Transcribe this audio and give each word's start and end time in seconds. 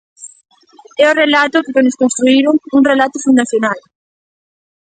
É 1.03 1.05
o 1.11 1.17
relato 1.23 1.63
co 1.63 1.73
que 1.75 1.85
nos 1.85 1.99
construíron, 2.01 2.55
un 2.77 2.83
relato 2.91 3.17
fundacional. 3.25 3.79